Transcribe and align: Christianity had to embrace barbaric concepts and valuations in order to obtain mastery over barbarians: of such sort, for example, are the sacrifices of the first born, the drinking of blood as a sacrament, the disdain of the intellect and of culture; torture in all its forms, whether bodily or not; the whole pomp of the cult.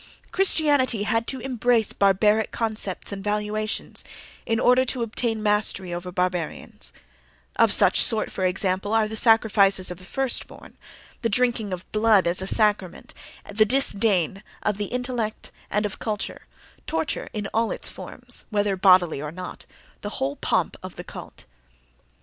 Christianity 0.31 1.03
had 1.03 1.27
to 1.27 1.39
embrace 1.41 1.93
barbaric 1.93 2.49
concepts 2.51 3.11
and 3.11 3.23
valuations 3.23 4.03
in 4.47 4.59
order 4.59 4.83
to 4.83 5.03
obtain 5.03 5.43
mastery 5.43 5.93
over 5.93 6.11
barbarians: 6.11 6.91
of 7.55 7.71
such 7.71 8.01
sort, 8.01 8.31
for 8.31 8.43
example, 8.43 8.95
are 8.95 9.07
the 9.07 9.15
sacrifices 9.15 9.91
of 9.91 9.97
the 9.99 10.03
first 10.03 10.47
born, 10.47 10.75
the 11.21 11.29
drinking 11.29 11.71
of 11.71 11.85
blood 11.91 12.25
as 12.25 12.41
a 12.41 12.47
sacrament, 12.47 13.13
the 13.53 13.63
disdain 13.63 14.41
of 14.63 14.77
the 14.77 14.85
intellect 14.85 15.51
and 15.69 15.85
of 15.85 15.99
culture; 15.99 16.47
torture 16.87 17.29
in 17.31 17.47
all 17.53 17.69
its 17.69 17.87
forms, 17.87 18.45
whether 18.49 18.75
bodily 18.75 19.21
or 19.21 19.31
not; 19.31 19.67
the 20.01 20.17
whole 20.17 20.35
pomp 20.37 20.75
of 20.81 20.95
the 20.95 21.03
cult. 21.03 21.43